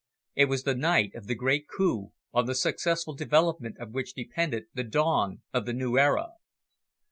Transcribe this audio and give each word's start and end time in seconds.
It 0.33 0.45
was 0.45 0.63
the 0.63 0.73
night 0.73 1.13
of 1.13 1.27
the 1.27 1.35
great 1.35 1.67
coup, 1.67 2.11
on 2.33 2.47
the 2.47 2.55
successful 2.55 3.13
development 3.13 3.77
of 3.79 3.91
which 3.91 4.15
depended 4.15 4.63
the 4.73 4.83
dawn 4.83 5.43
of 5.53 5.67
the 5.67 5.73
new 5.73 5.95
era. 5.99 6.29